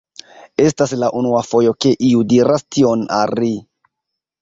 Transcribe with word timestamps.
Estas 0.63 0.93
la 1.01 1.09
unua 1.19 1.43
fojo 1.49 1.75
ke 1.87 1.93
iu 2.09 2.25
diras 2.35 2.69
tion 2.79 3.09
al 3.23 3.39
ri. 3.43 3.55